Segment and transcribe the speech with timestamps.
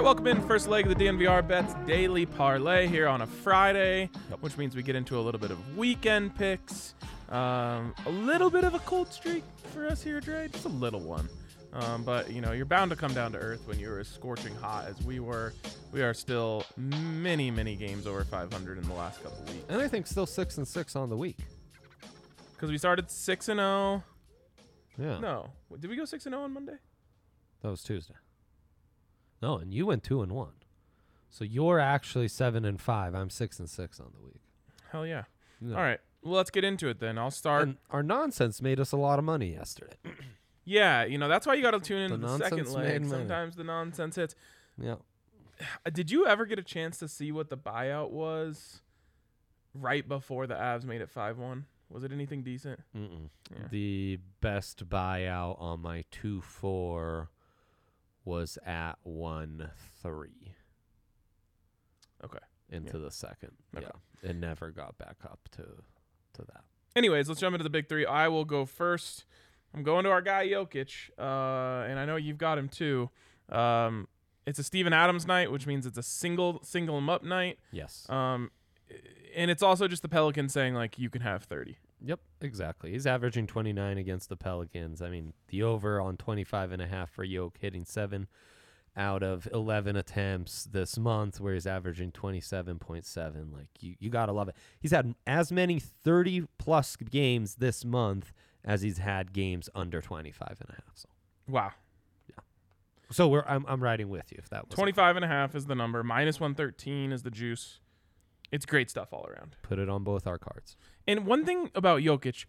[0.00, 4.08] right, welcome in first leg of the DNVR Bets Daily Parlay here on a Friday,
[4.40, 6.94] which means we get into a little bit of weekend picks.
[7.28, 11.00] Um, a little bit of a cold streak for us here, Dre, just a little
[11.00, 11.28] one.
[11.74, 14.54] Um, but you know, you're bound to come down to earth when you're as scorching
[14.54, 15.52] hot as we were.
[15.92, 19.88] We are still many, many games over 500 in the last couple weeks And I
[19.88, 21.36] think still six and six on the week.
[22.54, 24.02] because we started six and zero.
[24.98, 25.18] Yeah.
[25.18, 26.76] No, did we go six and zero on Monday?
[27.60, 28.14] That was Tuesday.
[29.42, 30.52] No, and you went two and one.
[31.30, 33.14] So you're actually seven and five.
[33.14, 34.40] I'm six and six on the week.
[34.90, 35.24] Hell yeah!
[35.60, 35.76] Yeah.
[35.76, 37.16] All right, well let's get into it then.
[37.18, 37.62] I'll start.
[37.62, 39.94] And our nonsense made us a lot of money yesterday.
[40.64, 42.84] yeah, you know that's why you got to tune into The the, second leg.
[42.88, 43.10] made money.
[43.22, 44.34] Sometimes the nonsense hits.
[44.80, 44.96] yeah.
[45.84, 48.80] Uh, Did you ever get a chance to see what the buyout was
[49.74, 51.66] right before the Avs made it five one?
[51.90, 52.80] Was it anything decent?
[52.94, 53.08] Yeah.
[53.70, 57.28] The best buyout on my two four
[58.24, 59.70] was at one
[60.02, 60.54] three.
[62.24, 62.38] Okay.
[62.70, 63.52] Into the second.
[63.76, 63.86] Okay.
[64.22, 64.30] Yeah.
[64.30, 66.64] It never got back up to to that.
[66.94, 68.04] Anyways, let's jump into the big three.
[68.06, 69.24] I will go first.
[69.74, 73.10] I'm going to our guy Jokic, uh, and I know you've got him too.
[73.48, 74.08] Um,
[74.46, 77.58] it's a Steven Adams night, which means it's a single single him up night.
[77.70, 78.06] Yes.
[78.08, 78.50] Um,
[79.34, 81.76] and it's also just the Pelicans saying like you can have 30.
[82.02, 82.92] Yep, exactly.
[82.92, 85.02] He's averaging 29 against the Pelicans.
[85.02, 88.26] I mean, the over on 25 and a half for Yoke hitting 7
[88.96, 93.52] out of 11 attempts this month where he's averaging 27.7.
[93.52, 94.56] Like you you got to love it.
[94.80, 98.32] He's had as many 30 plus games this month
[98.64, 100.96] as he's had games under 25 and a half.
[100.96, 101.08] So
[101.48, 101.72] Wow.
[102.28, 102.40] Yeah.
[103.10, 105.66] So we're I'm I'm riding with you if that was 25 and a half is
[105.66, 106.02] the number.
[106.02, 107.78] Minus 113 is the juice.
[108.52, 109.56] It's great stuff all around.
[109.62, 110.76] put it on both our cards.
[111.06, 112.46] And one thing about Jokic,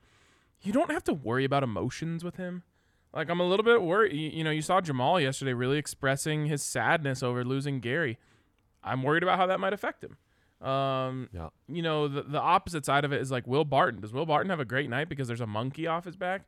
[0.61, 2.63] you don't have to worry about emotions with him.
[3.13, 4.13] Like I'm a little bit worried.
[4.13, 8.17] You, you know, you saw Jamal yesterday really expressing his sadness over losing Gary.
[8.83, 10.17] I'm worried about how that might affect him.
[10.67, 11.49] Um, Yeah.
[11.67, 14.01] you know, the the opposite side of it is like Will Barton.
[14.01, 16.45] Does Will Barton have a great night because there's a monkey off his back?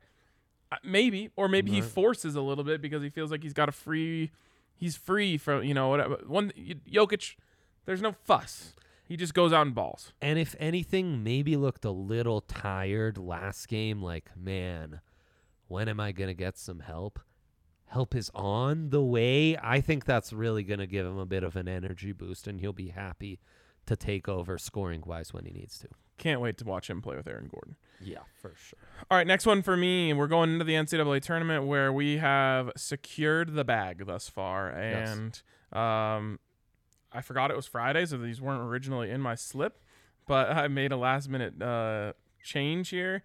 [0.72, 3.68] Uh, maybe, or maybe he forces a little bit because he feels like he's got
[3.68, 4.30] a free.
[4.74, 6.16] He's free from you know whatever.
[6.26, 6.52] One
[6.90, 7.36] Jokic,
[7.86, 8.72] there's no fuss.
[9.14, 10.12] He just goes out and balls.
[10.20, 14.02] And if anything, maybe looked a little tired last game.
[14.02, 15.02] Like, man,
[15.68, 17.20] when am I going to get some help?
[17.86, 19.56] Help is on the way.
[19.56, 22.60] I think that's really going to give him a bit of an energy boost, and
[22.60, 23.38] he'll be happy
[23.86, 25.88] to take over scoring wise when he needs to.
[26.18, 27.76] Can't wait to watch him play with Aaron Gordon.
[28.00, 28.80] Yeah, for sure.
[29.12, 30.12] All right, next one for me.
[30.12, 35.08] We're going into the NCAA tournament where we have secured the bag thus far, Yes.
[35.08, 35.42] and
[35.80, 36.40] um,
[37.14, 39.80] I forgot it was Friday, so these weren't originally in my slip,
[40.26, 43.22] but I made a last minute uh, change here,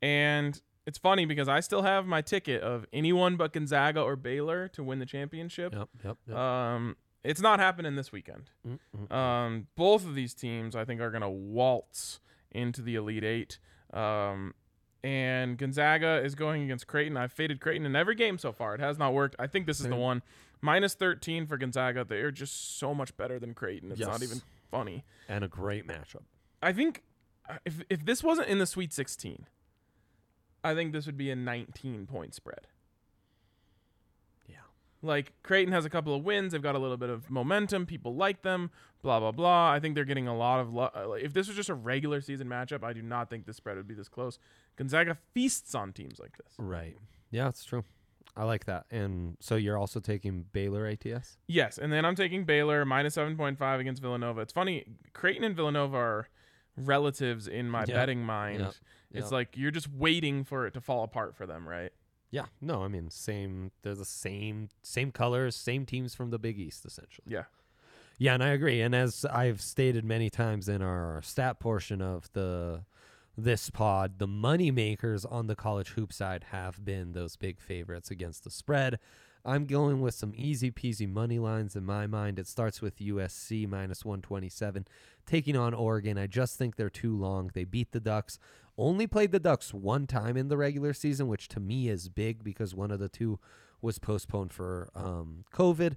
[0.00, 4.68] and it's funny because I still have my ticket of anyone but Gonzaga or Baylor
[4.68, 5.72] to win the championship.
[5.74, 6.36] Yep, yep, yep.
[6.36, 8.50] Um, it's not happening this weekend.
[8.66, 12.18] Mm, mm, Um, both of these teams, I think, are going to waltz
[12.50, 13.58] into the Elite Eight.
[13.92, 14.54] Um,
[15.04, 17.16] and Gonzaga is going against Creighton.
[17.16, 18.74] I've faded Creighton in every game so far.
[18.74, 19.36] It has not worked.
[19.38, 20.22] I think this is the one.
[20.60, 22.04] Minus 13 for Gonzaga.
[22.04, 23.90] They're just so much better than Creighton.
[23.90, 25.04] It's not even funny.
[25.28, 26.22] and a great matchup.
[26.62, 27.02] I think
[27.48, 29.46] uh, if, if this wasn't in the Sweet 16,
[30.62, 32.68] I think this would be a 19 point spread.
[35.02, 36.52] Like Creighton has a couple of wins.
[36.52, 37.86] They've got a little bit of momentum.
[37.86, 38.70] People like them.
[39.02, 39.70] Blah blah blah.
[39.72, 40.72] I think they're getting a lot of.
[40.72, 43.52] Lo- uh, if this was just a regular season matchup, I do not think the
[43.52, 44.38] spread would be this close.
[44.76, 46.54] Gonzaga feasts on teams like this.
[46.56, 46.96] Right.
[47.30, 47.84] Yeah, it's true.
[48.36, 48.86] I like that.
[48.90, 51.36] And so you're also taking Baylor ATS?
[51.48, 54.40] Yes, and then I'm taking Baylor minus seven point five against Villanova.
[54.42, 54.84] It's funny.
[55.12, 56.28] Creighton and Villanova are
[56.76, 57.94] relatives in my Yeah.
[57.94, 58.60] betting mind.
[58.60, 58.74] Yep.
[59.14, 59.32] It's Yep.
[59.32, 61.92] like you're just waiting for it to fall apart for them, right?
[62.32, 62.46] Yeah.
[62.60, 66.84] No, I mean same they're the same same colors, same teams from the Big East
[66.84, 67.26] essentially.
[67.28, 67.44] Yeah.
[68.18, 68.80] Yeah, and I agree.
[68.80, 72.82] And as I've stated many times in our stat portion of the
[73.36, 78.10] this pod, the money makers on the college hoop side have been those big favorites
[78.10, 78.98] against the spread.
[79.44, 82.38] I'm going with some easy peasy money lines in my mind.
[82.38, 84.86] It starts with USC minus 127
[85.26, 86.16] taking on Oregon.
[86.18, 87.50] I just think they're too long.
[87.52, 88.38] They beat the Ducks.
[88.78, 92.42] Only played the Ducks one time in the regular season, which to me is big
[92.42, 93.38] because one of the two
[93.80, 95.96] was postponed for um, COVID.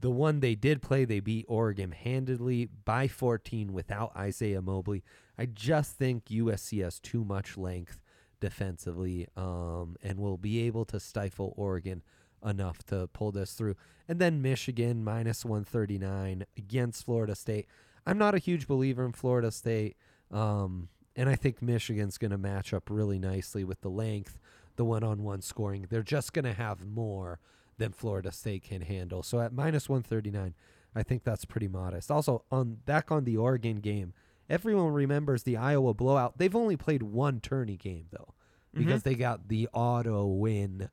[0.00, 5.04] The one they did play, they beat Oregon handedly by 14 without Isaiah Mobley.
[5.38, 8.00] I just think USC has too much length
[8.40, 12.02] defensively um, and will be able to stifle Oregon
[12.44, 13.76] enough to pull this through.
[14.08, 17.66] And then Michigan minus 139 against Florida State.
[18.06, 19.96] I'm not a huge believer in Florida State.
[20.30, 24.38] Um, and I think Michigan's going to match up really nicely with the length,
[24.76, 25.86] the one on one scoring.
[25.88, 27.40] They're just going to have more
[27.78, 29.22] than Florida State can handle.
[29.22, 30.54] So at minus 139,
[30.94, 32.10] I think that's pretty modest.
[32.10, 34.12] Also, on back on the Oregon game,
[34.48, 36.38] everyone remembers the Iowa blowout.
[36.38, 38.34] They've only played one tourney game though,
[38.74, 38.84] mm-hmm.
[38.84, 40.90] because they got the auto win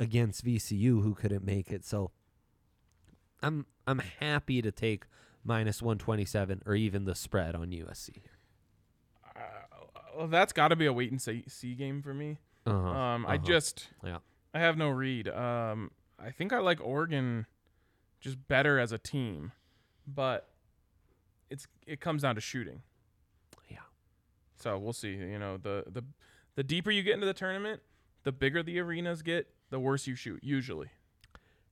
[0.00, 1.84] against VCU, who couldn't make it.
[1.84, 2.10] So
[3.42, 5.04] I'm I'm happy to take
[5.44, 8.33] minus 127 or even the spread on USC here.
[10.16, 12.38] Well, that's got to be a wait and see, see game for me.
[12.66, 12.76] Uh-huh.
[12.76, 13.44] Um, I uh-huh.
[13.44, 14.18] just, Yeah.
[14.54, 15.28] I have no read.
[15.28, 17.46] Um, I think I like Oregon
[18.20, 19.52] just better as a team,
[20.06, 20.48] but
[21.50, 22.82] it's it comes down to shooting.
[23.68, 23.78] Yeah.
[24.56, 25.12] So we'll see.
[25.14, 26.04] You know, the the
[26.54, 27.82] the deeper you get into the tournament,
[28.22, 30.90] the bigger the arenas get, the worse you shoot usually.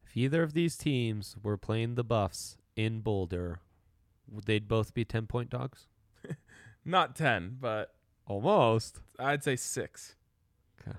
[0.04, 3.60] If either of these teams were playing the Buffs in Boulder,
[4.44, 5.86] they'd both be 10 point dogs?
[6.84, 7.94] Not ten, but
[8.32, 9.00] Almost.
[9.19, 10.14] I'd say six.
[10.81, 10.96] Okay.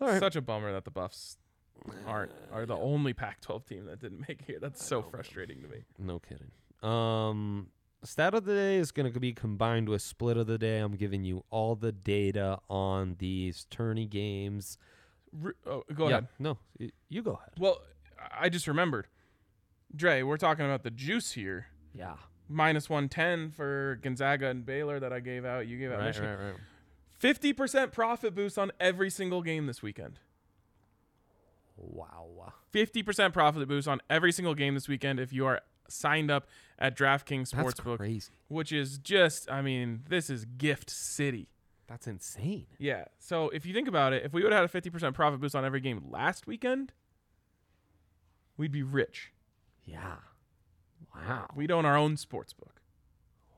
[0.00, 0.20] All right.
[0.20, 1.38] Such a bummer that the Buffs
[2.06, 4.58] aren't are the only Pac-12 team that didn't make it here.
[4.60, 5.78] That's so frustrating to me.
[5.98, 6.50] No kidding.
[6.82, 7.68] Um,
[8.04, 10.80] stat of the day is going to be combined with split of the day.
[10.80, 14.76] I'm giving you all the data on these tourney games.
[15.32, 16.28] Re- oh, go yeah, ahead.
[16.38, 17.52] No, y- you go ahead.
[17.58, 17.80] Well,
[18.38, 19.06] I just remembered.
[19.94, 21.68] Dre, we're talking about the juice here.
[21.94, 22.16] Yeah.
[22.48, 25.66] Minus 110 for Gonzaga and Baylor that I gave out.
[25.66, 26.30] You gave out Right, Michigan.
[26.38, 26.54] right, right.
[27.20, 30.18] 50% profit boost on every single game this weekend.
[31.76, 32.52] Wow.
[32.72, 36.46] 50% profit boost on every single game this weekend if you are signed up
[36.78, 38.32] at DraftKings That's Sportsbook, crazy.
[38.48, 41.48] which is just, I mean, this is gift city.
[41.86, 42.66] That's insane.
[42.78, 43.04] Yeah.
[43.18, 45.54] So if you think about it, if we would have had a 50% profit boost
[45.54, 46.92] on every game last weekend,
[48.56, 49.32] we'd be rich.
[49.84, 50.16] Yeah.
[51.16, 51.46] Wow.
[51.54, 52.80] We'd own our own sports book.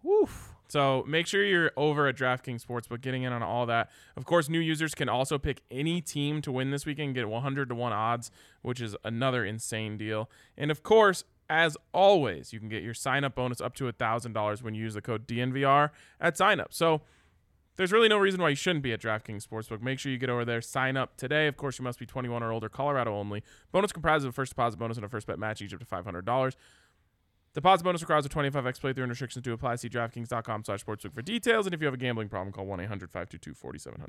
[0.03, 0.55] Woof.
[0.69, 3.91] So make sure you're over at DraftKings Sportsbook, getting in on all that.
[4.17, 7.71] Of course, new users can also pick any team to win this weekend, get 100
[7.71, 10.31] to 1 odds, which is another insane deal.
[10.59, 14.63] And of course, as always, you can get your sign up bonus up to $1,000
[14.63, 15.91] when you use the code DNVR
[16.21, 16.75] at sign up.
[16.75, 17.01] So
[17.77, 19.81] there's really no reason why you shouldn't be at DraftKings Sportsbook.
[19.81, 21.47] Make sure you get over there, sign up today.
[21.47, 23.43] Of course, you must be 21 or older, Colorado only.
[23.73, 25.87] Bonus comprises of a first deposit bonus and a first bet match, each up to
[25.87, 26.55] $500.
[27.55, 29.77] Deposit bonus requires a 25x playthrough and restrictions to apply.
[29.77, 31.67] See DraftKings.com slash sportsbook for details.
[31.67, 34.09] And if you have a gambling problem, call 1-800-522-4700.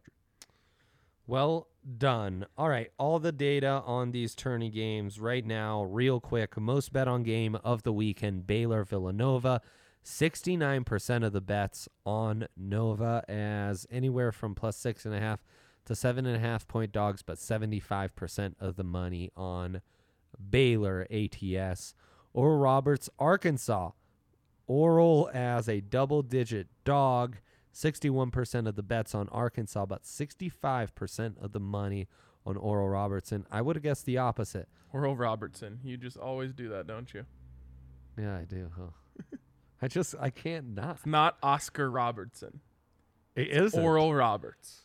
[1.30, 1.68] Well
[2.00, 2.48] done.
[2.58, 6.58] All right, all the data on these tourney games right now, real quick.
[6.58, 9.62] Most bet on game of the weekend: Baylor Villanova.
[10.02, 15.44] Sixty-nine percent of the bets on Nova as anywhere from plus six and a half
[15.86, 19.82] to seven and a half point dogs, but seventy-five percent of the money on
[20.50, 21.94] Baylor ATS
[22.34, 23.92] or Roberts Arkansas.
[24.68, 27.38] Oral as a double-digit dog.
[27.74, 32.08] 61% of the bets on Arkansas, but 65% of the money
[32.46, 33.46] on Oral Robertson.
[33.52, 34.68] I would have guessed the opposite.
[34.92, 35.80] Oral Robertson.
[35.84, 37.26] You just always do that, don't you?
[38.18, 39.38] Yeah, I do, huh?
[39.82, 40.98] I just, I can't not.
[40.98, 42.60] It's not Oscar Robertson.
[43.36, 44.82] It is Oral Roberts.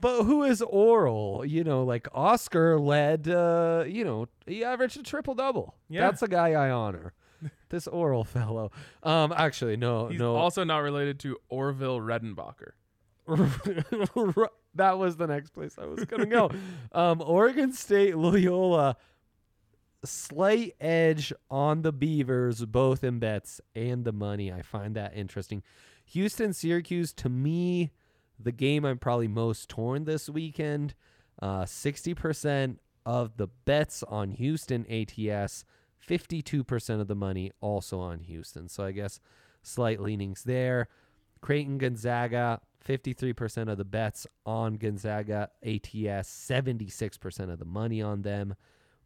[0.00, 1.44] But who is Oral?
[1.44, 5.74] You know, like Oscar led, uh, you know, he averaged a triple double.
[5.88, 6.02] Yeah.
[6.02, 7.12] That's a guy I honor.
[7.68, 8.70] this Oral fellow.
[9.02, 10.36] Um, actually, no, He's no.
[10.36, 12.72] also not related to Orville Redenbacher.
[14.74, 16.50] that was the next place I was gonna go.
[16.92, 18.96] um, Oregon State Loyola,
[20.04, 24.52] slight edge on the Beavers, both in bets and the money.
[24.52, 25.62] I find that interesting.
[26.06, 27.92] Houston Syracuse to me,
[28.44, 30.94] the game I'm probably most torn this weekend.
[31.40, 35.64] Uh, Sixty percent of the bets on Houston ATS,
[35.98, 38.68] fifty-two percent of the money also on Houston.
[38.68, 39.20] So I guess
[39.62, 40.88] slight leanings there.
[41.40, 48.54] Creighton Gonzaga, 53% of the bets on Gonzaga ATS, 76% of the money on them.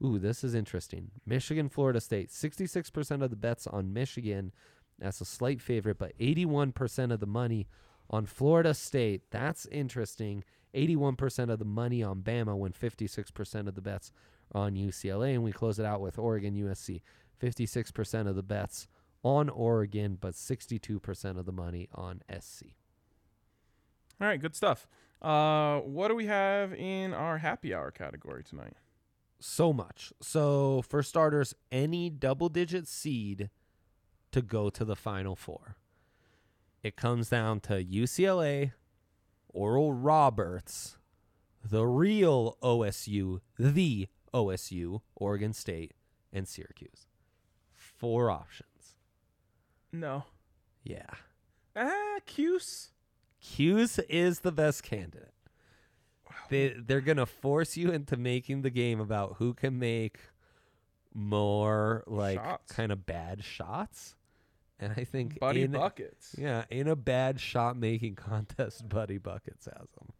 [0.04, 1.10] Ooh, this is interesting.
[1.24, 4.52] Michigan, Florida State, 66% of the bets on Michigan.
[4.98, 7.66] That's a slight favorite, but 81% of the money
[8.10, 9.22] on Florida State.
[9.30, 10.44] That's interesting.
[10.74, 14.12] 81% of the money on Bama when 56% of the bets
[14.52, 15.34] on UCLA.
[15.34, 17.00] And we close it out with Oregon, USC.
[17.42, 18.88] 56% of the bets
[19.22, 22.66] on Oregon, but 62% of the money on SC.
[24.20, 24.88] All right, good stuff.
[25.20, 28.74] Uh, what do we have in our happy hour category tonight?
[29.38, 30.12] So much.
[30.22, 33.50] So, for starters, any double digit seed
[34.32, 35.76] to go to the Final Four.
[36.82, 38.72] It comes down to UCLA,
[39.48, 40.98] Oral Roberts,
[41.64, 45.92] the real OSU, the OSU, Oregon State,
[46.32, 47.06] and Syracuse.
[47.72, 48.96] Four options.
[49.92, 50.24] No.
[50.84, 51.06] Yeah.
[51.74, 52.90] Ah, Cuse.
[53.38, 55.32] Hughes is the best candidate.
[56.50, 60.18] they they're gonna force you into making the game about who can make
[61.14, 62.72] more like Shots.
[62.72, 64.14] kind of bad shots.
[64.78, 66.34] And I think Buddy in, buckets.
[66.36, 70.12] yeah, in a bad shot making contest, Buddy Buckets has them.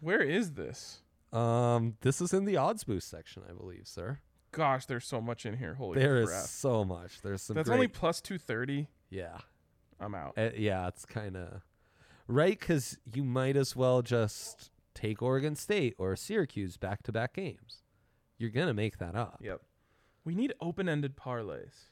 [0.00, 1.02] Where is this?
[1.32, 4.20] Um, this is in the odds boost section, I believe, sir.
[4.52, 5.74] Gosh, there's so much in here.
[5.74, 6.02] Holy crap.
[6.02, 7.20] There is so much.
[7.20, 7.56] There's some.
[7.56, 8.88] That's great, only plus 230.
[9.10, 9.36] yeah,
[10.00, 10.32] I'm out.
[10.38, 10.88] Uh, yeah.
[10.88, 11.60] It's kind of
[12.26, 17.34] right because you might as well just take Oregon State or Syracuse back to back
[17.34, 17.82] games.
[18.38, 19.40] You're gonna make that up.
[19.42, 19.60] Yep.
[20.24, 21.88] We need open-ended parlays.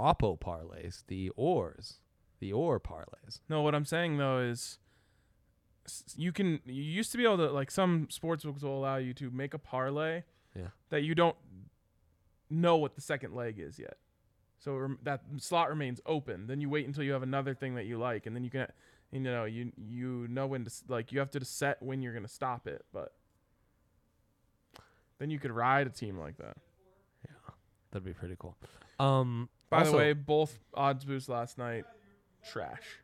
[0.00, 1.98] Oppo parlays, the ors,
[2.40, 3.40] the or parlays.
[3.48, 4.78] No, what I'm saying though is
[6.16, 9.30] you can you used to be able to like some sportsbooks will allow you to
[9.30, 10.22] make a parlay
[10.54, 10.68] Yeah.
[10.90, 11.36] that you don't
[12.48, 13.96] know what the second leg is yet.
[14.58, 16.46] So rem- that slot remains open.
[16.46, 18.66] Then you wait until you have another thing that you like and then you can
[19.10, 22.24] you know you you know when to like you have to set when you're going
[22.26, 23.12] to stop it, but
[25.18, 26.56] then you could ride a team like that.
[27.26, 27.52] Yeah.
[27.90, 28.56] That'd be pretty cool.
[28.98, 31.84] Um, By the way, both odds boosts last night
[32.50, 32.98] trash.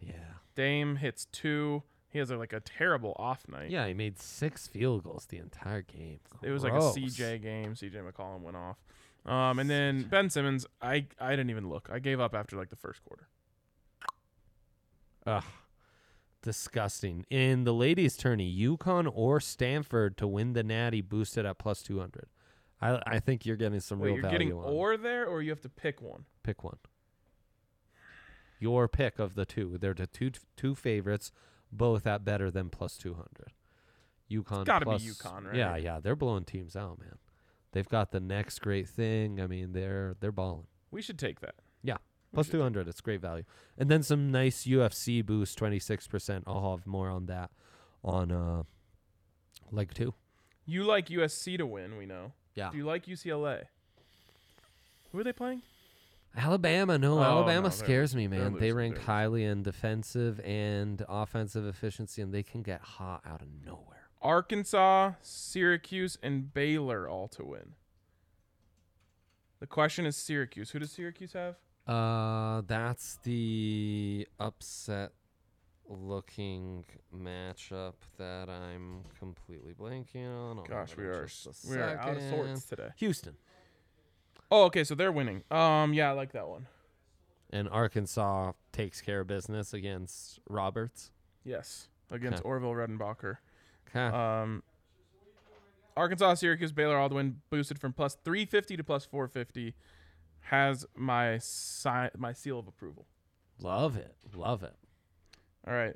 [0.00, 0.12] yeah,
[0.54, 1.82] Dame hits two.
[2.08, 3.70] He has a, like a terrible off night.
[3.70, 6.20] yeah, he made six field goals the entire game.
[6.42, 7.74] It was like a CJ game.
[7.74, 8.78] CJ McCollum went off.
[9.26, 11.88] Um, and then Ben Simmons, I I didn't even look.
[11.92, 13.28] I gave up after like the first quarter.
[15.26, 15.42] Ugh,
[16.42, 17.26] disgusting.
[17.28, 21.98] In the ladies' tourney, UConn or Stanford to win the Natty boosted at plus two
[21.98, 22.28] hundred.
[22.80, 24.64] I I think you're getting some Wait, real you're value getting on.
[24.64, 26.24] or there, or you have to pick one.
[26.42, 26.78] pick one.
[28.58, 29.76] Your pick of the two.
[29.78, 31.30] They're the two two favorites,
[31.70, 33.52] both at better than plus two hundred.
[34.30, 34.64] UConn.
[34.64, 35.54] gotta be UConn, right?
[35.54, 36.00] yeah, yeah.
[36.00, 37.18] they're blowing teams out, man.
[37.72, 39.40] They've got the next great thing.
[39.40, 40.66] I mean, they're they're balling.
[40.90, 41.56] We should take that.
[41.82, 41.98] Yeah,
[42.32, 43.44] We two hundred, it's great value.
[43.78, 46.44] And then some nice UFC boost, twenty six percent.
[46.46, 47.50] I'll have more on that
[48.02, 48.62] on uh
[49.70, 50.14] leg two.
[50.64, 52.32] You like USC to win, we know.
[52.56, 52.70] Yeah.
[52.72, 53.64] Do you like UCLA?
[55.12, 55.62] Who are they playing?
[56.36, 58.54] Alabama, no, Oh, Alabama no, they're scares me, they're man.
[58.54, 63.22] They losing, ranked they're highly in defensive and offensive efficiency, and they can get hot
[63.24, 64.08] out of nowhere.
[64.20, 67.74] Arkansas, Syracuse, and Baylor all to win.
[69.60, 70.70] The question is Syracuse.
[70.70, 71.56] Who does Syracuse have?
[71.86, 75.12] Uh, that's the upset
[75.88, 80.56] looking matchup that I'm completely blanking on.
[80.56, 82.30] Hold on, Gosh, we are just a we are out of second.
[82.30, 82.88] sorts today.
[82.96, 83.36] Houston
[84.50, 85.42] Oh, okay, so they're winning.
[85.50, 86.66] Um, yeah, I like that one.
[87.50, 91.10] and Arkansas takes care of business against Roberts.
[91.44, 92.48] Yes, against Okay.
[92.48, 93.38] Orville Redenbacher.
[93.88, 94.06] Okay.
[94.06, 94.62] Um,
[95.96, 99.74] Arkansas, Syracuse, Baylor all to win, boosted from plus 350 to plus 450,
[100.40, 103.06] has my si- my seal of approval.
[103.60, 104.14] love it.
[104.34, 104.74] Love it.
[105.66, 105.94] All right.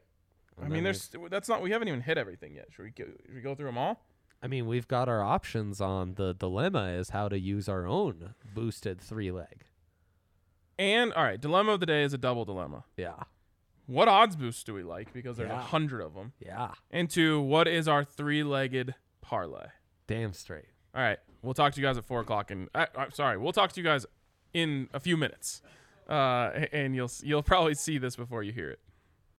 [0.63, 2.67] I mean, there's that's not we haven't even hit everything yet.
[2.71, 4.03] Should we go, should we go through them all?
[4.43, 8.35] I mean, we've got our options on the dilemma is how to use our own
[8.55, 9.63] boosted three leg.
[10.79, 12.85] And all right, dilemma of the day is a double dilemma.
[12.97, 13.15] Yeah.
[13.87, 15.13] What odds boosts do we like?
[15.13, 15.63] Because there's a Yeah.
[15.63, 16.33] hundred of them.
[16.39, 16.73] Yeah.
[16.91, 19.67] And two, what is our three-legged parlay?
[20.07, 20.67] Damn straight.
[20.95, 22.51] All right, we'll talk to you guys at four o'clock.
[22.51, 24.07] And uh, I'm sorry, we'll talk to you guys
[24.53, 25.63] in a few minutes,
[26.09, 28.81] uh, and you'll you'll probably see this before you hear it.